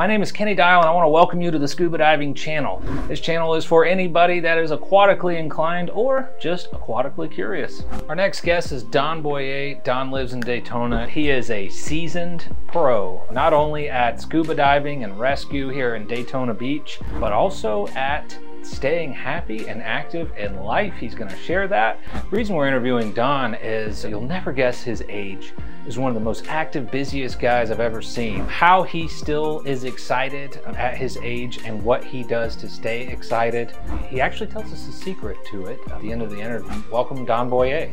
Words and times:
My 0.00 0.06
name 0.06 0.22
is 0.22 0.32
Kenny 0.32 0.54
Dial 0.54 0.80
and 0.80 0.88
I 0.88 0.94
want 0.94 1.04
to 1.04 1.10
welcome 1.10 1.42
you 1.42 1.50
to 1.50 1.58
the 1.58 1.68
Scuba 1.68 1.98
Diving 1.98 2.32
channel. 2.32 2.82
This 3.06 3.20
channel 3.20 3.54
is 3.54 3.66
for 3.66 3.84
anybody 3.84 4.40
that 4.40 4.56
is 4.56 4.70
aquatically 4.70 5.38
inclined 5.38 5.90
or 5.90 6.30
just 6.40 6.70
aquatically 6.72 7.30
curious. 7.30 7.84
Our 8.08 8.14
next 8.14 8.40
guest 8.40 8.72
is 8.72 8.82
Don 8.82 9.20
Bouer. 9.20 9.74
Don 9.84 10.10
lives 10.10 10.32
in 10.32 10.40
Daytona. 10.40 11.06
He 11.06 11.28
is 11.28 11.50
a 11.50 11.68
seasoned 11.68 12.48
pro, 12.68 13.22
not 13.30 13.52
only 13.52 13.90
at 13.90 14.22
scuba 14.22 14.54
diving 14.54 15.04
and 15.04 15.20
rescue 15.20 15.68
here 15.68 15.96
in 15.96 16.06
Daytona 16.06 16.54
Beach, 16.54 16.98
but 17.20 17.32
also 17.32 17.86
at 17.88 18.38
staying 18.62 19.12
happy 19.12 19.68
and 19.68 19.82
active 19.82 20.32
in 20.36 20.56
life. 20.62 20.94
He's 20.98 21.14
going 21.14 21.30
to 21.30 21.36
share 21.36 21.68
that. 21.68 21.98
The 22.30 22.36
reason 22.36 22.54
we're 22.54 22.68
interviewing 22.68 23.12
Don 23.12 23.54
is 23.54 24.04
you'll 24.04 24.20
never 24.20 24.52
guess 24.52 24.82
his 24.82 25.02
age. 25.08 25.52
Is 25.86 25.98
one 25.98 26.10
of 26.10 26.14
the 26.14 26.20
most 26.20 26.46
active, 26.46 26.90
busiest 26.90 27.40
guys 27.40 27.70
I've 27.70 27.80
ever 27.80 28.02
seen. 28.02 28.40
How 28.40 28.82
he 28.82 29.08
still 29.08 29.60
is 29.66 29.84
excited 29.84 30.60
at 30.66 30.96
his 30.96 31.16
age 31.22 31.64
and 31.64 31.82
what 31.82 32.04
he 32.04 32.22
does 32.22 32.54
to 32.56 32.68
stay 32.68 33.08
excited. 33.08 33.72
He 34.08 34.20
actually 34.20 34.50
tells 34.50 34.72
us 34.72 34.86
the 34.86 34.92
secret 34.92 35.38
to 35.50 35.66
it 35.66 35.80
at 35.90 36.00
the 36.02 36.12
end 36.12 36.22
of 36.22 36.30
the 36.30 36.38
interview. 36.38 36.82
Welcome, 36.92 37.24
Don 37.24 37.48
Bouer. 37.48 37.90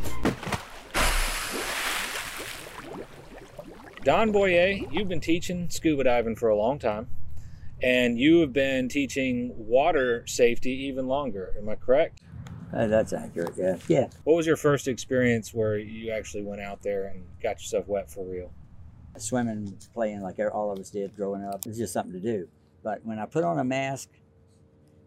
Don 4.04 4.32
Bouer, 4.32 4.68
you've 4.90 5.08
been 5.08 5.20
teaching 5.20 5.68
scuba 5.70 6.04
diving 6.04 6.36
for 6.36 6.50
a 6.50 6.56
long 6.56 6.78
time 6.78 7.08
and 7.82 8.18
you 8.18 8.40
have 8.40 8.52
been 8.52 8.88
teaching 8.88 9.52
water 9.56 10.26
safety 10.26 10.72
even 10.86 11.06
longer. 11.06 11.54
Am 11.58 11.68
I 11.68 11.76
correct? 11.76 12.20
Uh, 12.74 12.86
that's 12.86 13.12
accurate. 13.12 13.54
Yeah. 13.56 13.76
Yeah. 13.88 14.08
What 14.24 14.36
was 14.36 14.46
your 14.46 14.56
first 14.56 14.88
experience 14.88 15.54
where 15.54 15.78
you 15.78 16.12
actually 16.12 16.42
went 16.42 16.60
out 16.60 16.82
there 16.82 17.06
and 17.06 17.24
got 17.42 17.60
yourself 17.60 17.88
wet 17.88 18.10
for 18.10 18.24
real? 18.24 18.52
Swimming, 19.16 19.78
playing 19.94 20.20
like 20.20 20.38
all 20.52 20.70
of 20.70 20.78
us 20.78 20.90
did 20.90 21.16
growing 21.16 21.42
up. 21.42 21.66
It 21.66 21.68
was 21.68 21.78
just 21.78 21.92
something 21.92 22.12
to 22.12 22.20
do. 22.20 22.48
But 22.84 23.04
when 23.04 23.18
I 23.18 23.26
put 23.26 23.42
on 23.42 23.58
a 23.58 23.64
mask, 23.64 24.10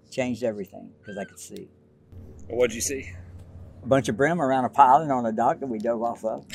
changed 0.10 0.44
everything 0.44 0.92
because 1.00 1.18
I 1.18 1.24
could 1.24 1.40
see. 1.40 1.70
What'd 2.50 2.76
you 2.76 2.82
see? 2.82 3.12
A 3.84 3.88
bunch 3.88 4.10
of 4.10 4.18
brim 4.18 4.42
around 4.42 4.66
a 4.66 4.70
piling 4.70 5.12
on 5.12 5.26
a 5.26 5.32
dock 5.32 5.60
that 5.60 5.68
we 5.68 5.80
dove 5.80 6.04
off 6.04 6.26
of. 6.26 6.46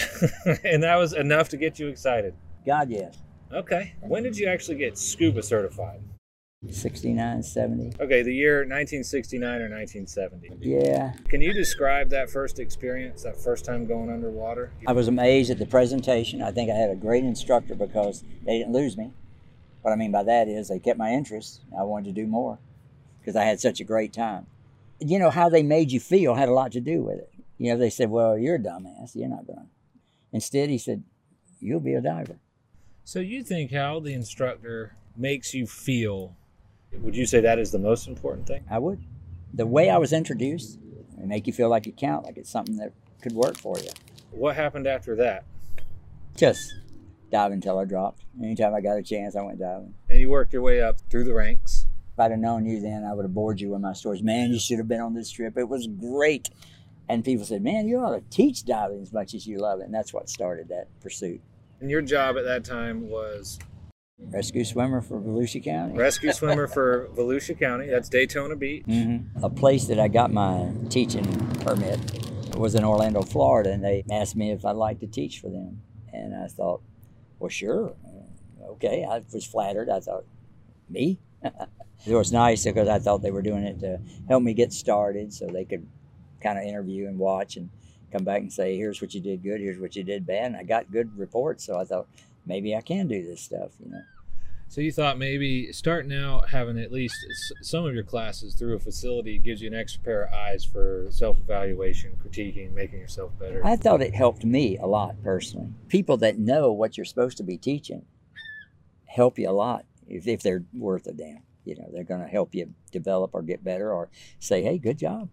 and 0.64 0.82
that 0.82 0.96
was 0.96 1.12
enough 1.12 1.48
to 1.50 1.56
get 1.56 1.78
you 1.78 1.88
excited. 1.88 2.34
God, 2.64 2.91
yes. 2.91 3.16
Okay. 3.52 3.94
When 4.00 4.22
did 4.22 4.36
you 4.36 4.48
actually 4.48 4.78
get 4.78 4.98
scuba 4.98 5.42
certified? 5.42 6.00
69, 6.70 7.42
70. 7.42 7.92
Okay, 8.00 8.22
the 8.22 8.34
year 8.34 8.58
1969 8.58 9.48
or 9.61 9.69
1970. 9.69 10.50
Yeah. 10.61 11.12
Can 11.28 11.41
you 11.41 11.53
describe 11.53 12.11
that 12.11 12.30
first 12.30 12.58
experience, 12.58 13.22
that 13.22 13.36
first 13.36 13.64
time 13.64 13.86
going 13.86 14.11
underwater? 14.11 14.72
I 14.86 14.92
was 14.92 15.06
amazed 15.06 15.50
at 15.50 15.58
the 15.58 15.66
presentation. 15.66 16.42
I 16.42 16.50
think 16.50 16.70
I 16.70 16.75
had 16.75 16.91
a 16.91 16.97
great 16.97 17.25
instructor 17.25 17.75
because 17.75 18.25
they 18.44 18.58
didn't 18.58 18.72
lose 18.72 18.97
me. 18.97 19.12
What 19.83 19.92
I 19.92 19.97
mean 19.97 20.10
by 20.10 20.25
that 20.25 20.48
is 20.48 20.69
they 20.69 20.81
kept 20.81 20.98
my 20.98 21.12
interest. 21.12 21.60
I 21.78 21.84
wanted 21.84 22.14
to 22.14 22.20
do 22.20 22.27
more 22.27 22.58
because 23.20 23.36
I 23.36 23.44
had 23.44 23.60
such 23.60 23.81
a 23.81 23.84
great 23.84 24.12
time. 24.12 24.47
You 24.98 25.19
know, 25.19 25.31
how 25.31 25.48
they 25.48 25.62
made 25.62 25.92
you 25.92 26.00
feel 26.00 26.34
had 26.34 26.48
a 26.48 26.53
lot 26.53 26.72
to 26.72 26.81
do 26.81 27.03
with 27.03 27.19
it. 27.19 27.31
You 27.58 27.72
know, 27.72 27.78
they 27.78 27.91
said, 27.91 28.10
well, 28.10 28.36
you're 28.36 28.56
a 28.56 28.58
dumbass. 28.58 29.14
You're 29.14 29.28
not 29.28 29.47
going 29.47 29.58
to. 29.60 29.66
Instead, 30.33 30.70
he 30.70 30.78
said, 30.78 31.05
you'll 31.60 31.81
be 31.81 31.94
a 31.94 32.00
diver. 32.00 32.38
So 33.06 33.20
you 33.20 33.44
think 33.44 33.70
how 33.70 34.00
the 34.00 34.12
instructor 34.12 34.96
makes 35.16 35.54
you 35.54 35.68
feel, 35.68 36.36
would 36.92 37.14
you 37.14 37.24
say 37.24 37.38
that 37.40 37.56
is 37.56 37.70
the 37.70 37.78
most 37.78 38.08
important 38.08 38.48
thing? 38.48 38.64
I 38.68 38.80
would. 38.80 39.00
The 39.54 39.64
way 39.64 39.90
I 39.90 39.98
was 39.98 40.12
introduced, 40.12 40.80
it 41.16 41.24
make 41.24 41.46
you 41.46 41.52
feel 41.52 41.68
like 41.68 41.86
you 41.86 41.92
count, 41.92 42.24
like 42.24 42.36
it's 42.36 42.50
something 42.50 42.78
that 42.78 42.92
could 43.22 43.30
work 43.30 43.56
for 43.58 43.78
you. 43.78 43.90
What 44.32 44.56
happened 44.56 44.88
after 44.88 45.14
that? 45.14 45.44
Just 46.36 46.74
dive 47.30 47.52
until 47.52 47.78
I 47.78 47.84
dropped. 47.84 48.24
Anytime 48.42 48.74
I 48.74 48.80
got 48.80 48.98
a 48.98 49.04
chance, 49.04 49.36
I 49.36 49.42
went 49.42 49.60
diving. 49.60 49.94
And 50.10 50.18
you 50.18 50.28
worked 50.28 50.52
your 50.52 50.62
way 50.62 50.82
up 50.82 50.98
through 51.08 51.26
the 51.26 51.34
ranks. 51.34 51.86
If 52.12 52.18
I'd 52.18 52.32
have 52.32 52.41
known 52.41 52.66
you 52.66 52.80
then, 52.80 53.04
I 53.04 53.14
would 53.14 53.24
have 53.24 53.34
bored 53.34 53.60
you 53.60 53.70
with 53.70 53.82
my 53.82 53.92
stories. 53.92 54.24
Man, 54.24 54.50
you 54.50 54.58
should 54.58 54.78
have 54.78 54.88
been 54.88 55.00
on 55.00 55.14
this 55.14 55.30
trip. 55.30 55.56
It 55.56 55.68
was 55.68 55.86
great. 55.86 56.50
And 57.08 57.24
people 57.24 57.46
said, 57.46 57.62
man, 57.62 57.86
you 57.86 57.98
ought 57.98 58.16
to 58.16 58.36
teach 58.36 58.64
diving 58.64 59.00
as 59.00 59.12
much 59.12 59.32
as 59.32 59.47
you 59.47 59.58
love 59.58 59.78
it. 59.78 59.84
And 59.84 59.94
that's 59.94 60.12
what 60.12 60.28
started 60.28 60.70
that 60.70 60.88
pursuit. 61.00 61.41
And 61.81 61.91
your 61.91 62.03
job 62.03 62.37
at 62.37 62.44
that 62.44 62.64
time 62.64 63.09
was 63.09 63.59
rescue 64.19 64.64
swimmer 64.64 65.00
for 65.00 65.20
Volusia 65.20 65.62
County. 65.62 65.97
Rescue 65.97 66.32
swimmer 66.34 66.66
for 66.66 67.09
Volusia 67.14 67.59
County. 67.59 67.87
That's 67.88 68.09
Daytona 68.09 68.56
Beach. 68.56 68.84
Mm-hmm. 68.87 69.44
A 69.44 69.50
place 69.50 69.87
that 69.87 70.00
I 70.00 70.09
got 70.09 70.32
my 70.32 70.70
teaching 70.88 71.25
permit 71.60 72.00
was 72.56 72.75
in 72.75 72.84
Orlando, 72.84 73.22
Florida, 73.22 73.72
and 73.72 73.84
they 73.84 74.04
asked 74.10 74.37
me 74.37 74.50
if 74.50 74.64
I'd 74.64 74.76
like 74.76 75.00
to 75.00 75.06
teach 75.06 75.41
for 75.41 75.50
them. 75.50 75.82
And 76.12 76.34
I 76.34 76.47
thought, 76.47 76.81
well, 77.38 77.50
sure. 77.50 77.94
Okay. 78.62 79.06
I 79.08 79.22
was 79.32 79.44
flattered. 79.44 79.91
I 79.91 80.00
thought, 80.00 80.25
me? 80.88 81.19
it 81.43 82.14
was 82.14 82.32
nice 82.32 82.64
because 82.64 82.88
I 82.88 82.98
thought 82.98 83.22
they 83.22 83.31
were 83.31 83.43
doing 83.43 83.64
it 83.64 83.81
to 83.81 84.00
help 84.28 84.43
me 84.43 84.54
get 84.54 84.72
started 84.72 85.32
so 85.32 85.47
they 85.47 85.64
could 85.64 85.87
kind 86.41 86.58
of 86.58 86.64
interview 86.64 87.06
and 87.08 87.19
watch 87.19 87.56
and 87.56 87.70
come 88.16 88.25
back 88.25 88.41
and 88.41 88.53
say, 88.53 88.77
here's 88.77 89.00
what 89.00 89.15
you 89.15 89.21
did 89.21 89.43
good, 89.43 89.60
here's 89.60 89.78
what 89.78 89.94
you 89.94 90.03
did 90.03 90.27
bad. 90.27 90.47
And 90.47 90.56
I 90.56 90.62
got 90.62 90.91
good 90.91 91.16
reports. 91.19 91.65
So 91.65 91.78
I 91.78 91.84
thought 91.84 92.06
maybe 92.47 92.75
I 92.75 92.81
can 92.81 93.09
do 93.09 93.22
this 93.25 93.43
stuff, 93.43 93.71
you 93.84 93.91
know. 93.91 94.03
So 94.69 94.81
you 94.81 94.91
thought 94.91 95.16
maybe 95.16 95.72
starting 95.72 96.12
out 96.12 96.49
having 96.49 96.76
at 96.78 96.91
least 96.91 97.15
some 97.62 97.87
of 97.87 97.94
your 97.94 98.03
classes 98.03 98.55
through 98.55 98.75
a 98.75 98.81
facility 98.81 99.38
gives 99.38 99.62
you 99.62 99.69
an 99.69 99.75
extra 99.75 100.03
pair 100.03 100.25
of 100.25 100.32
eyes 100.32 100.65
for 100.65 101.06
self-evaluation, 101.10 102.19
critiquing, 102.25 102.72
making 102.72 102.99
yourself 102.99 103.31
better. 103.38 103.65
I 103.65 103.76
thought 103.76 104.03
it 104.03 104.15
helped 104.15 104.44
me 104.44 104.76
a 104.78 104.87
lot 104.87 105.22
personally. 105.22 105.69
People 105.88 106.16
that 106.19 106.38
know 106.38 106.72
what 106.72 106.97
you're 106.97 107.05
supposed 107.05 107.37
to 107.37 107.44
be 107.44 107.56
teaching 107.56 108.03
help 109.05 109.38
you 109.38 109.49
a 109.49 109.53
lot 109.53 109.84
if, 110.09 110.26
if 110.26 110.43
they're 110.43 110.65
worth 110.75 111.06
a 111.06 111.12
damn. 111.12 111.43
You 111.65 111.76
know, 111.76 111.88
they're 111.93 112.05
going 112.05 112.22
to 112.22 112.28
help 112.28 112.55
you 112.55 112.75
develop 112.91 113.31
or 113.34 113.43
get 113.43 113.62
better 113.62 113.93
or 113.93 114.09
say, 114.41 114.62
hey, 114.62 114.78
good 114.78 114.99
job 114.99 115.28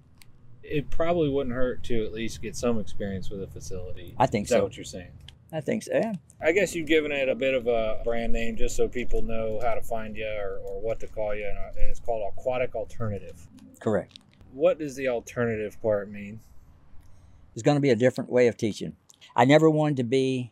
it 0.64 0.90
probably 0.90 1.30
wouldn't 1.30 1.56
hurt 1.56 1.84
to 1.84 2.06
at 2.06 2.14
least 2.14 2.42
get 2.42 2.56
some 2.56 2.80
experience 2.80 3.30
with 3.30 3.42
a 3.44 3.48
facility. 3.48 4.16
I 4.18 4.26
think 4.26 4.46
Is 4.46 4.50
so. 4.50 4.56
that 4.56 4.64
what 4.64 4.78
you're 4.78 4.84
saying? 4.86 5.12
I 5.52 5.62
think 5.62 5.84
so. 5.84 5.92
Yeah. 5.94 6.14
I 6.42 6.52
guess 6.52 6.74
you've 6.74 6.88
given 6.88 7.12
it 7.12 7.30
a 7.30 7.36
bit 7.36 7.54
of 7.54 7.68
a 7.68 8.02
brand 8.04 8.34
name 8.34 8.56
just 8.56 8.76
so 8.76 8.88
people 8.88 9.22
know 9.22 9.60
how 9.62 9.76
to 9.76 9.82
find 9.82 10.16
you 10.18 10.26
or, 10.26 10.60
or 10.66 10.82
what 10.82 11.00
to 11.02 11.08
call 11.08 11.36
you, 11.36 11.46
uh, 11.46 11.80
and 11.80 11.90
it's 11.90 12.00
called 12.00 12.34
Aquatic 12.36 12.76
Alternative. 12.76 13.40
Correct. 13.80 14.20
What 14.52 14.80
does 14.80 14.96
the 14.96 15.10
alternative 15.10 15.80
part 15.82 16.10
mean? 16.10 16.40
It's 17.54 17.62
going 17.62 17.78
to 17.78 17.82
be 17.82 17.92
a 17.92 17.96
different 17.96 18.32
way 18.32 18.48
of 18.48 18.58
teaching. 18.58 18.96
I 19.36 19.46
never 19.46 19.70
wanted 19.70 19.98
to 19.98 20.04
be 20.04 20.52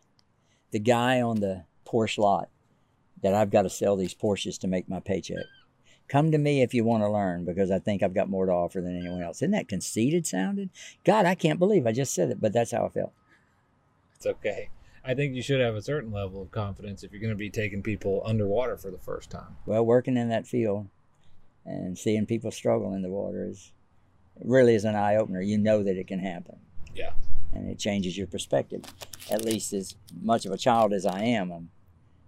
the 0.69 0.79
guy 0.79 1.19
on 1.21 1.39
the 1.39 1.63
Porsche 1.85 2.19
lot 2.19 2.49
that 3.23 3.33
I've 3.33 3.49
got 3.49 3.63
to 3.63 3.69
sell 3.69 3.95
these 3.95 4.13
Porsches 4.13 4.59
to 4.59 4.67
make 4.67 4.87
my 4.87 4.99
paycheck. 4.99 5.45
Come 6.11 6.29
to 6.31 6.37
me 6.37 6.61
if 6.61 6.73
you 6.73 6.83
want 6.83 7.03
to 7.03 7.09
learn 7.09 7.45
because 7.45 7.71
I 7.71 7.79
think 7.79 8.03
I've 8.03 8.13
got 8.13 8.29
more 8.29 8.45
to 8.45 8.51
offer 8.51 8.81
than 8.81 8.99
anyone 8.99 9.23
else. 9.23 9.37
Isn't 9.37 9.51
that 9.51 9.69
conceited 9.69 10.27
sounded? 10.27 10.69
God, 11.05 11.25
I 11.25 11.35
can't 11.35 11.57
believe 11.57 11.87
I 11.87 11.93
just 11.93 12.13
said 12.13 12.29
it, 12.31 12.41
but 12.41 12.51
that's 12.51 12.71
how 12.71 12.85
I 12.85 12.89
felt. 12.89 13.13
It's 14.17 14.25
okay. 14.25 14.67
I 15.05 15.13
think 15.13 15.35
you 15.35 15.41
should 15.41 15.61
have 15.61 15.75
a 15.75 15.81
certain 15.81 16.11
level 16.11 16.41
of 16.41 16.51
confidence 16.51 17.03
if 17.03 17.13
you're 17.13 17.21
going 17.21 17.31
to 17.31 17.37
be 17.37 17.49
taking 17.49 17.81
people 17.81 18.21
underwater 18.25 18.75
for 18.75 18.91
the 18.91 18.97
first 18.97 19.29
time. 19.29 19.55
Well, 19.65 19.85
working 19.85 20.17
in 20.17 20.27
that 20.27 20.45
field 20.45 20.89
and 21.65 21.97
seeing 21.97 22.25
people 22.25 22.51
struggle 22.51 22.93
in 22.93 23.03
the 23.03 23.09
water 23.09 23.47
is 23.49 23.71
really 24.43 24.75
is 24.75 24.83
an 24.83 24.95
eye 24.95 25.15
opener. 25.15 25.39
You 25.39 25.59
know 25.59 25.81
that 25.81 25.95
it 25.95 26.07
can 26.07 26.19
happen. 26.19 26.57
Yeah. 26.93 27.13
And 27.53 27.69
it 27.69 27.79
changes 27.79 28.17
your 28.17 28.27
perspective. 28.27 28.83
At 29.31 29.45
least 29.45 29.71
as 29.71 29.95
much 30.21 30.45
of 30.45 30.51
a 30.51 30.57
child 30.57 30.91
as 30.91 31.05
I 31.05 31.21
am, 31.21 31.51
I'm, 31.53 31.69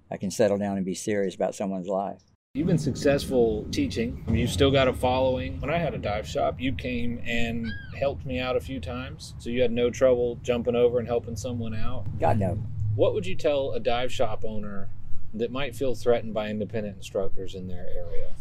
I 0.10 0.16
can 0.16 0.32
settle 0.32 0.58
down 0.58 0.78
and 0.78 0.86
be 0.86 0.96
serious 0.96 1.36
about 1.36 1.54
someone's 1.54 1.90
life. 1.90 2.22
You've 2.56 2.68
been 2.68 2.78
successful 2.78 3.66
teaching. 3.72 4.24
You've 4.32 4.52
still 4.52 4.70
got 4.70 4.88
a 4.88 4.94
following. 4.94 5.60
When 5.60 5.72
I 5.72 5.80
had 5.80 5.96
a 5.96 5.98
dive 5.98 6.28
shop, 6.28 6.62
you 6.62 6.72
came 6.72 7.20
and 7.26 7.66
helped 7.98 8.28
me 8.28 8.40
out 8.40 8.56
a 8.56 8.60
few 8.60 8.80
times. 8.80 9.34
So 9.40 9.50
you 9.50 9.64
had 9.64 9.72
no 9.72 9.90
trouble 9.90 10.38
jumping 10.44 10.76
over 10.76 11.00
and 11.00 11.08
helping 11.08 11.36
someone 11.36 11.74
out. 11.74 12.06
God 12.20 12.38
no. 12.38 12.64
What 12.94 13.16
would 13.16 13.26
you 13.26 13.34
tell 13.34 13.72
a 13.72 13.80
dive 13.80 14.12
shop 14.12 14.46
owner 14.46 14.90
that 15.34 15.52
might 15.52 15.76
feel 15.76 15.96
threatened 15.96 16.36
by 16.36 16.52
independent 16.52 16.98
instructors 16.98 17.56
in 17.56 17.68
their 17.68 17.88
area? 17.88 18.36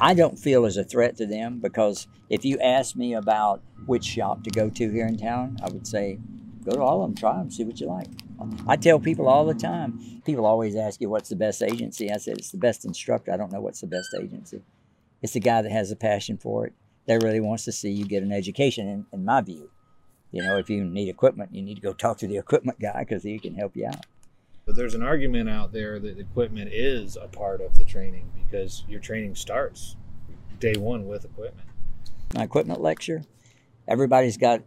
I 0.00 0.14
don't 0.14 0.38
feel 0.38 0.64
as 0.64 0.76
a 0.76 0.84
threat 0.84 1.16
to 1.16 1.26
them 1.26 1.58
because 1.58 2.06
if 2.30 2.44
you 2.44 2.60
ask 2.60 2.94
me 2.94 3.14
about 3.14 3.62
which 3.86 4.04
shop 4.04 4.44
to 4.44 4.50
go 4.50 4.70
to 4.70 4.92
here 4.92 5.08
in 5.08 5.18
town, 5.18 5.56
I 5.60 5.72
would 5.72 5.88
say 5.88 6.20
go 6.64 6.70
to 6.70 6.80
all 6.80 7.02
of 7.02 7.08
them, 7.08 7.16
try 7.16 7.36
them, 7.38 7.50
see 7.50 7.64
what 7.64 7.80
you 7.80 7.88
like. 7.88 8.06
I 8.66 8.76
tell 8.76 8.98
people 8.98 9.28
all 9.28 9.44
the 9.44 9.54
time, 9.54 10.22
people 10.24 10.46
always 10.46 10.74
ask 10.76 11.00
you 11.00 11.08
what's 11.08 11.28
the 11.28 11.36
best 11.36 11.62
agency. 11.62 12.10
I 12.10 12.16
said, 12.16 12.38
it's 12.38 12.50
the 12.50 12.58
best 12.58 12.84
instructor. 12.84 13.32
I 13.32 13.36
don't 13.36 13.52
know 13.52 13.60
what's 13.60 13.80
the 13.80 13.86
best 13.86 14.14
agency. 14.18 14.62
It's 15.22 15.32
the 15.32 15.40
guy 15.40 15.62
that 15.62 15.72
has 15.72 15.90
a 15.90 15.96
passion 15.96 16.36
for 16.36 16.66
it, 16.66 16.72
that 17.06 17.22
really 17.22 17.40
wants 17.40 17.64
to 17.64 17.72
see 17.72 17.90
you 17.90 18.04
get 18.04 18.22
an 18.22 18.32
education, 18.32 18.88
in, 18.88 19.06
in 19.12 19.24
my 19.24 19.40
view. 19.40 19.70
You 20.32 20.42
know, 20.42 20.58
if 20.58 20.68
you 20.68 20.84
need 20.84 21.08
equipment, 21.08 21.54
you 21.54 21.62
need 21.62 21.76
to 21.76 21.80
go 21.80 21.92
talk 21.92 22.18
to 22.18 22.26
the 22.26 22.36
equipment 22.38 22.80
guy 22.80 23.00
because 23.00 23.22
he 23.22 23.38
can 23.38 23.54
help 23.54 23.76
you 23.76 23.86
out. 23.86 24.04
But 24.66 24.76
there's 24.76 24.94
an 24.94 25.02
argument 25.02 25.48
out 25.48 25.72
there 25.72 26.00
that 26.00 26.18
equipment 26.18 26.72
is 26.72 27.16
a 27.16 27.28
part 27.28 27.60
of 27.60 27.76
the 27.76 27.84
training 27.84 28.32
because 28.34 28.84
your 28.88 28.98
training 28.98 29.34
starts 29.34 29.96
day 30.58 30.74
one 30.76 31.06
with 31.06 31.24
equipment. 31.24 31.68
My 32.34 32.42
equipment 32.42 32.80
lecture, 32.80 33.22
everybody's 33.86 34.36
got 34.36 34.62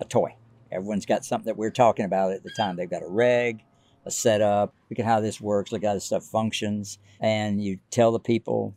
a 0.00 0.04
toy. 0.04 0.34
Everyone's 0.72 1.06
got 1.06 1.24
something 1.24 1.46
that 1.46 1.56
we're 1.56 1.70
talking 1.70 2.04
about 2.04 2.32
at 2.32 2.42
the 2.42 2.50
time. 2.50 2.76
They've 2.76 2.88
got 2.88 3.02
a 3.02 3.08
reg, 3.08 3.62
a 4.04 4.10
setup. 4.10 4.74
Look 4.88 4.98
at 4.98 5.04
how 5.04 5.20
this 5.20 5.40
works. 5.40 5.72
Look 5.72 5.84
how 5.84 5.94
this 5.94 6.04
stuff 6.04 6.24
functions. 6.24 6.98
And 7.20 7.62
you 7.62 7.78
tell 7.90 8.12
the 8.12 8.20
people 8.20 8.74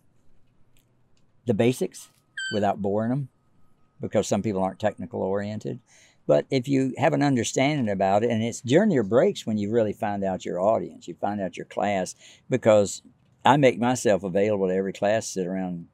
the 1.45 1.53
basics 1.53 2.09
without 2.53 2.81
boring 2.81 3.09
them 3.09 3.29
because 4.01 4.27
some 4.27 4.41
people 4.41 4.63
aren't 4.63 4.79
technical 4.79 5.21
oriented. 5.21 5.79
But 6.25 6.45
if 6.49 6.67
you 6.67 6.93
have 6.97 7.13
an 7.13 7.21
understanding 7.21 7.89
about 7.89 8.23
it, 8.23 8.31
and 8.31 8.41
it's 8.41 8.61
during 8.61 8.91
your 8.91 9.03
breaks 9.03 9.45
when 9.45 9.57
you 9.57 9.71
really 9.71 9.91
find 9.91 10.23
out 10.23 10.45
your 10.45 10.59
audience, 10.59 11.07
you 11.07 11.15
find 11.15 11.41
out 11.41 11.57
your 11.57 11.65
class, 11.65 12.15
because 12.49 13.01
I 13.43 13.57
make 13.57 13.77
myself 13.77 14.23
available 14.23 14.67
to 14.67 14.73
every 14.73 14.93
class, 14.93 15.27
sit 15.27 15.45
around, 15.45 15.87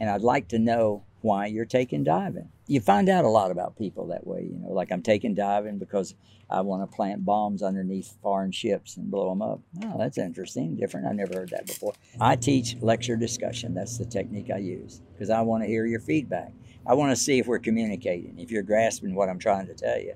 and 0.00 0.10
I'd 0.10 0.22
like 0.22 0.48
to 0.48 0.58
know 0.58 1.04
why 1.20 1.46
you're 1.46 1.64
taking 1.64 2.04
diving. 2.04 2.48
You 2.66 2.80
find 2.80 3.08
out 3.08 3.24
a 3.24 3.28
lot 3.28 3.50
about 3.50 3.78
people 3.78 4.06
that 4.08 4.26
way, 4.26 4.48
you 4.50 4.58
know, 4.58 4.72
like 4.72 4.92
I'm 4.92 5.02
taking 5.02 5.34
diving 5.34 5.78
because 5.78 6.14
I 6.50 6.60
want 6.60 6.88
to 6.88 6.96
plant 6.96 7.24
bombs 7.24 7.62
underneath 7.62 8.16
foreign 8.22 8.52
ships 8.52 8.96
and 8.96 9.10
blow 9.10 9.28
them 9.28 9.42
up. 9.42 9.60
Oh, 9.84 9.98
that's 9.98 10.18
interesting, 10.18 10.76
different. 10.76 11.06
I 11.06 11.12
never 11.12 11.34
heard 11.34 11.50
that 11.50 11.66
before. 11.66 11.94
I 12.20 12.36
teach 12.36 12.76
lecture 12.80 13.16
discussion. 13.16 13.74
That's 13.74 13.98
the 13.98 14.06
technique 14.06 14.50
I 14.52 14.58
use 14.58 15.02
because 15.12 15.30
I 15.30 15.40
want 15.42 15.62
to 15.64 15.68
hear 15.68 15.86
your 15.86 16.00
feedback. 16.00 16.52
I 16.86 16.94
want 16.94 17.10
to 17.10 17.16
see 17.16 17.38
if 17.38 17.46
we're 17.46 17.58
communicating, 17.58 18.38
if 18.38 18.50
you're 18.50 18.62
grasping 18.62 19.14
what 19.14 19.28
I'm 19.28 19.38
trying 19.38 19.66
to 19.66 19.74
tell 19.74 19.98
you. 19.98 20.14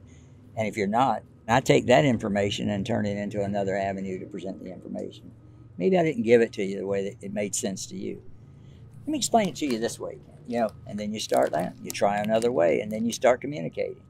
And 0.56 0.66
if 0.68 0.76
you're 0.76 0.86
not, 0.86 1.22
I 1.48 1.60
take 1.60 1.86
that 1.86 2.04
information 2.04 2.70
and 2.70 2.86
turn 2.86 3.04
it 3.04 3.16
into 3.16 3.42
another 3.42 3.76
avenue 3.76 4.18
to 4.20 4.26
present 4.26 4.62
the 4.62 4.70
information. 4.70 5.32
Maybe 5.76 5.98
I 5.98 6.02
didn't 6.02 6.22
give 6.22 6.40
it 6.40 6.52
to 6.54 6.64
you 6.64 6.78
the 6.78 6.86
way 6.86 7.04
that 7.10 7.24
it 7.24 7.32
made 7.32 7.54
sense 7.54 7.86
to 7.86 7.96
you. 7.96 8.22
Let 9.00 9.08
me 9.08 9.18
explain 9.18 9.48
it 9.48 9.56
to 9.56 9.66
you 9.66 9.78
this 9.78 9.98
way, 9.98 10.18
you 10.46 10.60
know, 10.60 10.70
and 10.86 10.98
then 10.98 11.12
you 11.12 11.20
start 11.20 11.52
that. 11.52 11.74
You 11.82 11.90
try 11.90 12.18
another 12.18 12.52
way, 12.52 12.80
and 12.80 12.90
then 12.90 13.04
you 13.04 13.12
start 13.12 13.40
communicating. 13.40 14.02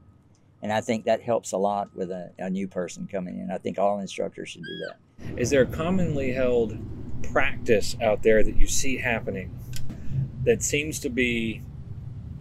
And 0.63 0.73
I 0.73 0.81
think 0.81 1.05
that 1.05 1.21
helps 1.21 1.53
a 1.53 1.57
lot 1.57 1.95
with 1.95 2.11
a, 2.11 2.31
a 2.39 2.49
new 2.49 2.69
person 2.69 3.09
coming 3.11 3.39
in. 3.39 3.51
I 3.51 3.59
think 3.59 3.79
all 3.79 3.99
instructors 3.99 4.51
should 4.51 4.63
do 4.63 4.87
that. 4.87 5.41
Is 5.41 5.51
there 5.51 5.63
a 5.63 5.67
commonly 5.67 6.33
held 6.33 6.79
practice 7.23 7.97
out 8.01 8.23
there 8.23 8.43
that 8.43 8.57
you 8.57 8.67
see 8.67 8.99
happening 8.99 9.57
that 10.45 10.63
seems 10.63 10.99
to 11.01 11.09
be 11.09 11.63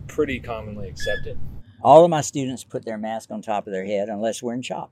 pretty 0.07 0.39
commonly 0.39 0.87
accepted? 0.87 1.39
All 1.83 2.03
of 2.03 2.11
my 2.11 2.21
students 2.21 2.63
put 2.63 2.85
their 2.85 2.97
mask 2.97 3.31
on 3.31 3.41
top 3.41 3.65
of 3.65 3.73
their 3.73 3.85
head 3.85 4.07
unless 4.07 4.43
we're 4.43 4.53
in 4.53 4.61
CHOP. 4.61 4.91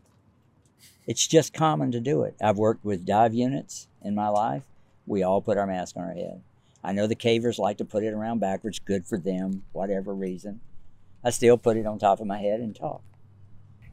It's 1.05 1.27
just 1.27 1.53
common 1.53 1.91
to 1.91 1.99
do 1.99 2.23
it. 2.23 2.35
I've 2.41 2.57
worked 2.57 2.83
with 2.83 3.05
dive 3.05 3.33
units 3.33 3.87
in 4.01 4.15
my 4.15 4.29
life. 4.29 4.63
We 5.05 5.23
all 5.23 5.41
put 5.41 5.57
our 5.57 5.67
mask 5.67 5.97
on 5.97 6.03
our 6.03 6.13
head. 6.13 6.41
I 6.83 6.93
know 6.93 7.07
the 7.07 7.15
cavers 7.15 7.59
like 7.59 7.77
to 7.77 7.85
put 7.85 8.03
it 8.03 8.13
around 8.13 8.39
backwards, 8.39 8.79
good 8.79 9.05
for 9.05 9.17
them, 9.17 9.63
whatever 9.73 10.13
reason. 10.13 10.61
I 11.23 11.31
still 11.31 11.57
put 11.57 11.77
it 11.77 11.85
on 11.85 11.99
top 11.99 12.19
of 12.19 12.27
my 12.27 12.39
head 12.39 12.61
and 12.61 12.75
talk. 12.75 13.01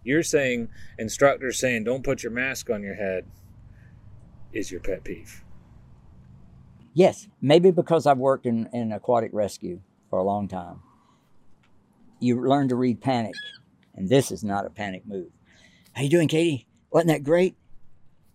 You're 0.04 0.22
saying 0.22 0.68
instructors 0.98 1.58
saying 1.58 1.84
don't 1.84 2.04
put 2.04 2.22
your 2.22 2.30
mask 2.30 2.70
on 2.70 2.82
your 2.82 2.94
head 2.94 3.26
is 4.52 4.70
your 4.70 4.80
pet 4.80 5.02
peeve. 5.02 5.42
Yes, 6.94 7.28
maybe 7.42 7.72
because 7.72 8.06
I've 8.06 8.18
worked 8.18 8.46
in, 8.46 8.68
in 8.72 8.92
aquatic 8.92 9.30
rescue 9.34 9.80
for 10.08 10.18
a 10.18 10.22
long 10.22 10.48
time. 10.48 10.80
You 12.20 12.40
learn 12.40 12.68
to 12.68 12.76
read 12.76 13.02
panic, 13.02 13.34
and 13.94 14.08
this 14.08 14.30
is 14.30 14.42
not 14.44 14.64
a 14.64 14.70
panic 14.70 15.06
move. 15.06 15.30
How 15.92 16.02
you 16.02 16.08
doing, 16.08 16.28
Katie? 16.28 16.66
Wasn't 16.90 17.08
that 17.08 17.24
great? 17.24 17.56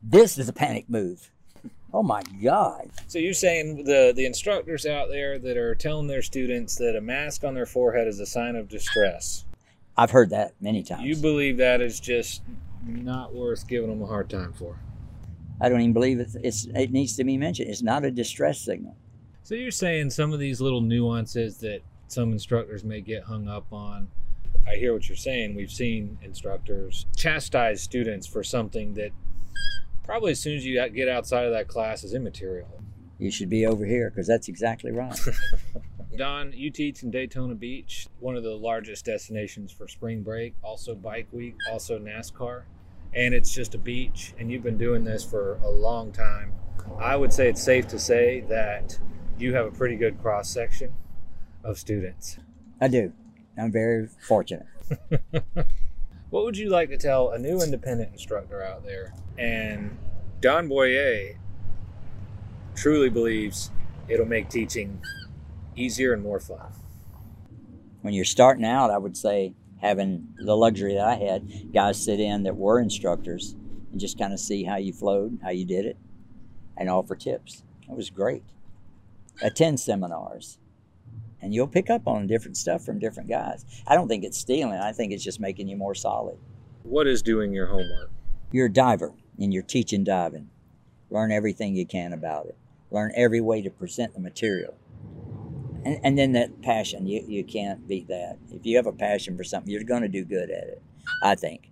This 0.04 0.38
is 0.38 0.50
a 0.50 0.54
panic 0.54 0.90
move. 0.90 1.32
Oh 1.94 2.04
my 2.04 2.24
God. 2.42 2.90
So 3.08 3.20
you're 3.20 3.34
saying 3.34 3.84
the 3.84 4.14
the 4.16 4.26
instructors 4.26 4.86
out 4.86 5.10
there 5.10 5.38
that 5.40 5.58
are 5.58 5.76
telling 5.76 6.08
their 6.08 6.22
students 6.22 6.76
that 6.78 6.96
a 6.96 7.02
mask 7.02 7.44
on 7.44 7.54
their 7.54 7.66
forehead 7.66 8.08
is 8.08 8.20
a 8.20 8.26
sign 8.26 8.56
of 8.56 8.70
distress. 8.70 9.46
I've 9.98 10.12
heard 10.12 10.30
that 10.30 10.54
many 10.62 10.84
times. 10.84 11.04
You 11.04 11.18
believe 11.18 11.58
that 11.58 11.82
is 11.82 12.00
just 12.00 12.42
not 12.86 13.34
worth 13.34 13.68
giving 13.68 13.90
them 13.90 14.02
a 14.02 14.08
hard 14.08 14.30
time 14.30 14.54
for. 14.54 14.80
I 15.60 15.70
don't 15.70 15.82
even 15.82 15.94
believe 15.94 16.20
it's, 16.20 16.36
it's 16.36 16.66
it 16.74 16.92
needs 16.92 17.16
to 17.18 17.24
be 17.24 17.38
mentioned. 17.38 17.70
It's 17.70 17.84
not 17.84 18.06
a 18.06 18.12
distress 18.12 18.60
signal. 18.62 18.96
So 19.44 19.56
you're 19.56 19.72
saying 19.72 20.12
some 20.12 20.34
of 20.34 20.40
these 20.40 20.62
little 20.62 20.82
nuances 20.82 21.58
that 21.58 21.82
some 22.08 22.32
instructors 22.32 22.84
may 22.84 23.02
get 23.02 23.24
hung 23.24 23.48
up 23.48 23.66
on. 23.72 24.08
I 24.68 24.76
hear 24.76 24.94
what 24.94 25.10
you're 25.10 25.16
saying. 25.16 25.56
We've 25.56 25.72
seen 25.72 26.18
instructors 26.22 27.06
chastise 27.16 27.82
students 27.82 28.28
for 28.28 28.44
something 28.44 28.94
that 28.94 29.12
probably 30.04 30.32
as 30.32 30.40
soon 30.40 30.56
as 30.56 30.66
you 30.66 30.90
get 30.90 31.08
outside 31.08 31.46
of 31.46 31.52
that 31.54 31.68
class 31.68 32.04
is 32.04 32.14
immaterial. 32.14 32.82
You 33.20 33.32
should 33.32 33.50
be 33.50 33.66
over 33.66 33.86
here 33.86 34.10
because 34.10 34.28
that's 34.28 34.48
exactly 34.48 34.92
right. 34.92 35.18
Don, 36.18 36.52
you 36.54 36.70
teach 36.70 37.04
in 37.04 37.12
Daytona 37.12 37.56
Beach, 37.56 38.08
one 38.20 38.36
of 38.36 38.44
the 38.44 38.56
largest 38.56 39.06
destinations 39.06 39.72
for 39.72 39.88
spring 39.88 40.24
break, 40.24 40.56
also 40.64 40.94
bike 40.94 41.28
week, 41.32 41.56
also 41.72 41.98
NASCAR. 42.00 42.64
And 43.14 43.34
it's 43.34 43.54
just 43.54 43.76
a 43.76 43.78
beach, 43.78 44.34
and 44.40 44.52
you've 44.52 44.64
been 44.64 44.78
doing 44.78 45.04
this 45.04 45.24
for 45.24 45.56
a 45.64 45.70
long 45.70 46.12
time. 46.12 46.54
I 47.00 47.16
would 47.16 47.32
say 47.32 47.50
it's 47.50 47.62
safe 47.62 47.88
to 47.90 48.00
say 48.00 48.42
that 48.50 48.98
you 49.38 49.54
have 49.54 49.66
a 49.66 49.72
pretty 49.72 49.96
good 49.96 50.22
cross 50.22 50.50
section 50.50 50.94
of 51.64 51.78
students. 51.78 52.38
I 52.80 52.88
do. 52.88 53.14
I'm 53.58 53.72
very 53.72 54.08
fortunate. 54.28 54.66
what 56.32 56.46
would 56.46 56.58
you 56.58 56.70
like 56.70 56.90
to 56.90 56.98
tell 56.98 57.32
a 57.32 57.38
new 57.38 57.62
independent 57.62 58.12
instructor 58.14 58.64
out 58.64 58.84
there? 58.84 59.14
And 59.38 59.98
Don 60.40 60.68
Bouer 60.68 61.36
truly 62.74 63.10
believes 63.10 63.70
it'll 64.08 64.26
make 64.26 64.50
teaching 64.50 65.02
easier 65.76 66.14
and 66.14 66.24
more 66.24 66.40
fun. 66.40 66.72
When 68.02 68.14
you're 68.14 68.26
starting 68.26 68.66
out, 68.66 68.90
I 68.90 68.98
would 68.98 69.16
say 69.16 69.54
having 69.82 70.30
the 70.38 70.56
luxury 70.56 70.96
that 70.96 71.06
I 71.06 71.16
had, 71.16 71.74
guys 71.74 72.04
sit 72.04 72.20
in 72.20 72.44
that 72.44 72.56
were 72.56 72.80
instructors 72.80 73.56
and 73.92 74.00
just 74.00 74.18
kind 74.18 74.32
of 74.32 74.40
see 74.40 74.64
how 74.64 74.78
you 74.78 74.94
flowed, 74.94 75.40
how 75.44 75.50
you 75.50 75.66
did 75.66 75.86
it, 75.86 75.98
and 76.78 76.90
offer 76.90 77.16
tips. 77.16 77.64
It 77.90 77.96
was 77.96 78.10
great. 78.10 78.44
Attend 79.42 79.82
seminars, 79.82 80.60
and 81.42 81.54
you'll 81.54 81.68
pick 81.68 81.90
up 81.90 82.08
on 82.08 82.28
different 82.28 82.58
stuff 82.58 82.84
from 82.84 83.00
different 83.00 83.30
guys. 83.30 83.66
I 83.88 83.96
don't 83.96 84.08
think 84.08 84.24
it's 84.24 84.38
stealing, 84.38 84.80
I 84.80 84.92
think 84.92 85.12
it's 85.12 85.24
just 85.24 85.40
making 85.40 85.68
you 85.68 85.76
more 85.76 85.96
solid. 85.96 86.38
What 86.84 87.08
is 87.08 87.22
doing 87.22 87.54
your 87.54 87.68
homework? 87.68 88.10
You're 88.52 88.68
a 88.68 88.74
diver 88.74 89.14
and 89.40 89.54
you're 89.54 89.64
teaching 89.64 90.04
diving. 90.04 90.50
Learn 91.10 91.32
everything 91.32 91.76
you 91.76 91.86
can 91.86 92.14
about 92.14 92.46
it, 92.46 92.58
learn 92.90 93.12
every 93.16 93.42
way 93.42 93.62
to 93.62 93.70
present 93.70 94.14
the 94.14 94.20
material. 94.20 94.76
And, 95.84 96.00
and 96.04 96.18
then 96.18 96.34
that 96.34 96.62
passion, 96.62 97.08
you, 97.08 97.24
you 97.28 97.44
can't 97.44 97.88
beat 97.88 98.08
that. 98.08 98.38
If 98.52 98.66
you 98.66 98.78
have 98.78 98.86
a 98.86 98.92
passion 98.92 99.36
for 99.36 99.44
something, 99.44 99.72
you're 99.72 99.84
going 99.84 100.04
to 100.04 100.08
do 100.08 100.24
good 100.24 100.52
at 100.52 100.68
it, 100.68 100.82
I 101.24 101.36
think. 101.36 101.72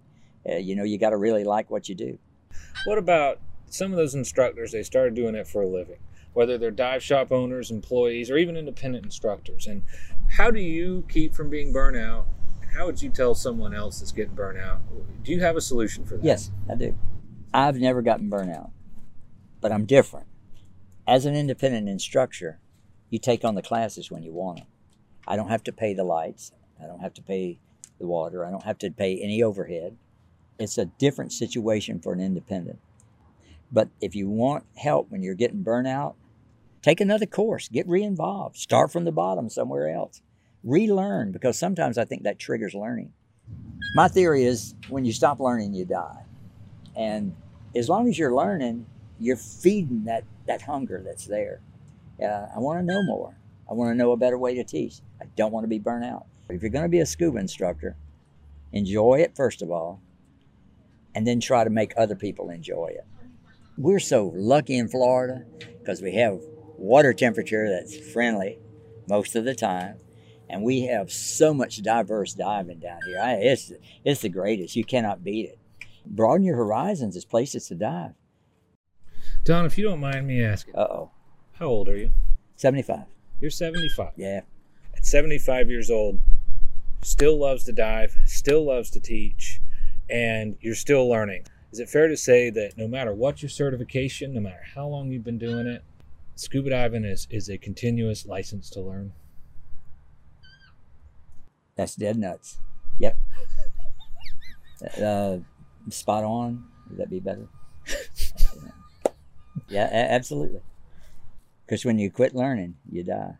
Uh, 0.49 0.55
you 0.55 0.75
know, 0.75 0.83
you 0.83 0.97
got 0.97 1.11
to 1.11 1.17
really 1.17 1.43
like 1.43 1.69
what 1.69 1.87
you 1.87 1.95
do. 1.95 2.17
What 2.85 2.97
about 2.97 3.39
some 3.73 3.91
of 3.91 3.97
those 3.97 4.15
instructors? 4.15 4.71
They 4.71 4.83
started 4.83 5.15
doing 5.15 5.35
it 5.35 5.47
for 5.47 5.61
a 5.61 5.67
living 5.67 5.99
whether 6.33 6.57
they're 6.57 6.71
dive 6.71 7.03
shop 7.03 7.31
owners, 7.31 7.71
employees, 7.71 8.29
or 8.29 8.37
even 8.37 8.55
independent 8.55 9.05
instructors. 9.05 9.67
And 9.67 9.83
how 10.29 10.51
do 10.51 10.59
you 10.59 11.05
keep 11.09 11.33
from 11.33 11.49
being 11.49 11.73
burnt 11.73 11.97
out? 11.97 12.27
How 12.73 12.85
would 12.85 13.01
you 13.01 13.09
tell 13.09 13.33
someone 13.33 13.73
else 13.73 13.99
that's 13.99 14.11
getting 14.11 14.35
burnt 14.35 14.57
out? 14.57 14.81
Do 15.23 15.31
you 15.31 15.41
have 15.41 15.57
a 15.57 15.61
solution 15.61 16.05
for 16.05 16.17
that? 16.17 16.23
Yes, 16.23 16.51
I 16.69 16.75
do. 16.75 16.97
I've 17.53 17.77
never 17.77 18.01
gotten 18.01 18.29
burnt 18.29 18.51
out, 18.51 18.69
but 19.59 19.71
I'm 19.71 19.85
different. 19.85 20.27
As 21.07 21.25
an 21.25 21.35
independent 21.35 21.89
instructor, 21.89 22.59
you 23.09 23.17
take 23.17 23.43
on 23.43 23.55
the 23.55 23.63
classes 23.63 24.11
when 24.11 24.21
you 24.21 24.31
want 24.31 24.59
them. 24.59 24.67
I 25.27 25.35
don't 25.35 25.49
have 25.49 25.63
to 25.63 25.73
pay 25.73 25.95
the 25.95 26.03
lights. 26.03 26.51
I 26.81 26.85
don't 26.85 26.99
have 26.99 27.15
to 27.15 27.23
pay 27.23 27.59
the 27.99 28.05
water. 28.05 28.45
I 28.45 28.51
don't 28.51 28.63
have 28.63 28.77
to 28.79 28.91
pay 28.91 29.19
any 29.19 29.41
overhead. 29.41 29.97
It's 30.59 30.77
a 30.77 30.85
different 30.85 31.33
situation 31.33 31.99
for 31.99 32.13
an 32.13 32.19
independent. 32.19 32.79
But 33.71 33.89
if 34.01 34.15
you 34.15 34.29
want 34.29 34.65
help 34.75 35.09
when 35.09 35.21
you're 35.21 35.35
getting 35.35 35.63
burnout, 35.63 36.15
take 36.81 37.01
another 37.01 37.25
course, 37.25 37.67
get 37.67 37.87
re-involved, 37.87 38.57
start 38.57 38.91
from 38.91 39.05
the 39.05 39.11
bottom 39.11 39.49
somewhere 39.49 39.89
else, 39.89 40.21
relearn 40.63 41.31
because 41.31 41.57
sometimes 41.57 41.97
I 41.97 42.05
think 42.05 42.23
that 42.23 42.39
triggers 42.39 42.73
learning. 42.73 43.13
My 43.95 44.07
theory 44.07 44.43
is 44.43 44.75
when 44.89 45.05
you 45.05 45.13
stop 45.13 45.39
learning, 45.39 45.73
you 45.73 45.85
die, 45.85 46.23
and 46.95 47.35
as 47.75 47.89
long 47.89 48.07
as 48.07 48.17
you're 48.17 48.35
learning, 48.35 48.85
you're 49.19 49.37
feeding 49.37 50.05
that 50.05 50.23
that 50.47 50.61
hunger 50.61 51.01
that's 51.03 51.25
there. 51.25 51.61
Uh, 52.21 52.47
I 52.55 52.59
want 52.59 52.79
to 52.79 52.85
know 52.85 53.01
more. 53.03 53.35
I 53.69 53.73
want 53.73 53.91
to 53.91 53.95
know 53.95 54.11
a 54.11 54.17
better 54.17 54.37
way 54.37 54.55
to 54.55 54.63
teach. 54.63 55.01
I 55.21 55.25
don't 55.35 55.51
want 55.51 55.63
to 55.63 55.67
be 55.67 55.79
burnt 55.79 56.05
out. 56.05 56.25
If 56.49 56.61
you're 56.61 56.71
going 56.71 56.85
to 56.85 56.89
be 56.89 56.99
a 56.99 57.05
scuba 57.05 57.37
instructor, 57.37 57.95
enjoy 58.73 59.19
it 59.19 59.35
first 59.35 59.61
of 59.61 59.69
all, 59.69 60.01
and 61.13 61.25
then 61.25 61.39
try 61.39 61.63
to 61.63 61.69
make 61.69 61.93
other 61.95 62.15
people 62.15 62.49
enjoy 62.49 62.87
it. 62.87 63.05
We're 63.79 63.99
so 63.99 64.33
lucky 64.35 64.77
in 64.77 64.89
Florida 64.89 65.45
because 65.79 66.01
we 66.01 66.15
have 66.15 66.41
water 66.77 67.13
temperature 67.13 67.69
that's 67.69 67.97
friendly 68.11 68.59
most 69.07 69.37
of 69.37 69.45
the 69.45 69.55
time. 69.55 69.99
And 70.49 70.63
we 70.63 70.81
have 70.87 71.09
so 71.09 71.53
much 71.53 71.81
diverse 71.81 72.33
diving 72.33 72.79
down 72.79 72.99
here. 73.07 73.21
I, 73.21 73.35
it's, 73.35 73.71
it's 74.03 74.19
the 74.19 74.27
greatest. 74.27 74.75
You 74.75 74.83
cannot 74.83 75.23
beat 75.23 75.45
it. 75.45 75.59
Broaden 76.05 76.45
your 76.45 76.57
horizons 76.57 77.15
as 77.15 77.23
places 77.23 77.69
to 77.69 77.75
dive. 77.75 78.15
Don, 79.45 79.65
if 79.65 79.77
you 79.77 79.85
don't 79.85 80.01
mind 80.01 80.27
me 80.27 80.43
asking. 80.43 80.75
Uh 80.75 80.79
oh. 80.79 81.11
How 81.53 81.67
old 81.67 81.87
are 81.87 81.95
you? 81.95 82.11
75. 82.57 83.05
You're 83.39 83.49
75. 83.49 84.11
Yeah. 84.17 84.41
At 84.93 85.05
75 85.05 85.69
years 85.69 85.89
old, 85.89 86.19
still 87.01 87.39
loves 87.39 87.63
to 87.63 87.71
dive, 87.71 88.13
still 88.25 88.65
loves 88.65 88.89
to 88.89 88.99
teach, 88.99 89.61
and 90.09 90.57
you're 90.59 90.75
still 90.75 91.07
learning. 91.07 91.45
Is 91.71 91.79
it 91.79 91.89
fair 91.89 92.07
to 92.07 92.17
say 92.17 92.49
that 92.49 92.77
no 92.77 92.87
matter 92.87 93.13
what 93.13 93.41
your 93.43 93.49
certification, 93.49 94.33
no 94.33 94.41
matter 94.41 94.63
how 94.75 94.87
long 94.87 95.11
you've 95.11 95.23
been 95.23 95.37
doing 95.37 95.67
it, 95.67 95.83
scuba 96.35 96.71
diving 96.71 97.05
is, 97.05 97.27
is 97.29 97.49
a 97.49 97.57
continuous 97.57 98.25
license 98.25 98.69
to 98.71 98.81
learn? 98.81 99.13
That's 101.75 101.95
dead 101.95 102.17
nuts. 102.17 102.59
Yep. 102.99 103.17
uh, 105.01 105.37
spot 105.89 106.23
on. 106.23 106.65
Would 106.89 106.97
that 106.99 107.09
be 107.09 107.19
better? 107.19 107.47
yeah, 109.69 109.87
a- 109.87 110.11
absolutely. 110.11 110.61
Because 111.65 111.85
when 111.85 111.99
you 111.99 112.09
quit 112.09 112.33
learning, 112.33 112.77
you 112.91 113.03
die. 113.03 113.35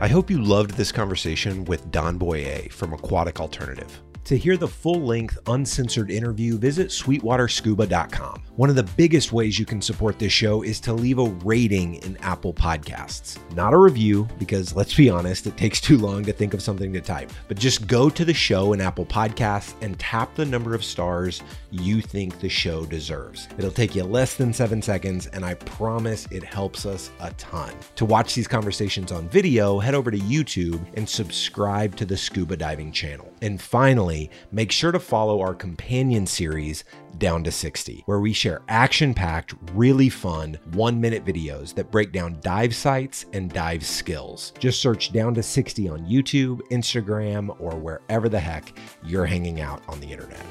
I 0.00 0.06
hope 0.06 0.30
you 0.30 0.40
loved 0.40 0.76
this 0.76 0.92
conversation 0.92 1.64
with 1.64 1.90
Don 1.90 2.18
Bouer 2.18 2.68
from 2.70 2.92
Aquatic 2.92 3.40
Alternative. 3.40 4.00
To 4.24 4.36
hear 4.36 4.58
the 4.58 4.68
full 4.68 5.00
length, 5.00 5.38
uncensored 5.46 6.10
interview, 6.10 6.58
visit 6.58 6.88
sweetwaterscuba.com. 6.88 8.42
One 8.56 8.68
of 8.68 8.76
the 8.76 8.82
biggest 8.82 9.32
ways 9.32 9.58
you 9.58 9.64
can 9.64 9.80
support 9.80 10.18
this 10.18 10.32
show 10.32 10.62
is 10.62 10.80
to 10.80 10.92
leave 10.92 11.18
a 11.18 11.30
rating 11.44 11.94
in 11.96 12.18
Apple 12.18 12.52
Podcasts. 12.52 13.38
Not 13.54 13.72
a 13.72 13.78
review, 13.78 14.28
because 14.38 14.76
let's 14.76 14.94
be 14.94 15.08
honest, 15.08 15.46
it 15.46 15.56
takes 15.56 15.80
too 15.80 15.96
long 15.96 16.24
to 16.24 16.32
think 16.32 16.52
of 16.52 16.60
something 16.60 16.92
to 16.92 17.00
type. 17.00 17.32
But 17.46 17.58
just 17.58 17.86
go 17.86 18.10
to 18.10 18.24
the 18.24 18.34
show 18.34 18.74
in 18.74 18.82
Apple 18.82 19.06
Podcasts 19.06 19.74
and 19.80 19.98
tap 19.98 20.34
the 20.34 20.44
number 20.44 20.74
of 20.74 20.84
stars 20.84 21.42
you 21.70 22.02
think 22.02 22.38
the 22.40 22.48
show 22.48 22.84
deserves. 22.84 23.48
It'll 23.56 23.70
take 23.70 23.94
you 23.94 24.04
less 24.04 24.34
than 24.34 24.52
seven 24.52 24.82
seconds, 24.82 25.26
and 25.28 25.44
I 25.44 25.54
promise 25.54 26.26
it 26.30 26.44
helps 26.44 26.84
us 26.84 27.10
a 27.20 27.30
ton. 27.34 27.72
To 27.96 28.04
watch 28.04 28.34
these 28.34 28.48
conversations 28.48 29.10
on 29.10 29.28
video, 29.28 29.78
head 29.78 29.94
over 29.94 30.10
to 30.10 30.18
YouTube 30.18 30.84
and 30.94 31.08
subscribe 31.08 31.96
to 31.96 32.04
the 32.04 32.16
Scuba 32.16 32.56
Diving 32.56 32.92
channel. 32.92 33.32
And 33.40 33.60
finally, 34.18 34.30
make 34.52 34.72
sure 34.72 34.92
to 34.92 34.98
follow 34.98 35.40
our 35.40 35.54
companion 35.54 36.26
series, 36.26 36.84
Down 37.18 37.42
to 37.44 37.50
60, 37.50 38.02
where 38.06 38.20
we 38.20 38.32
share 38.32 38.62
action 38.68 39.12
packed, 39.12 39.54
really 39.72 40.08
fun 40.08 40.58
one 40.72 41.00
minute 41.00 41.24
videos 41.24 41.74
that 41.74 41.90
break 41.90 42.12
down 42.12 42.38
dive 42.42 42.74
sites 42.74 43.26
and 43.32 43.52
dive 43.52 43.84
skills. 43.84 44.52
Just 44.58 44.80
search 44.80 45.12
Down 45.12 45.34
to 45.34 45.42
60 45.42 45.88
on 45.88 46.06
YouTube, 46.06 46.60
Instagram, 46.70 47.56
or 47.60 47.76
wherever 47.76 48.28
the 48.28 48.40
heck 48.40 48.78
you're 49.04 49.26
hanging 49.26 49.60
out 49.60 49.82
on 49.88 49.98
the 50.00 50.12
internet. 50.12 50.44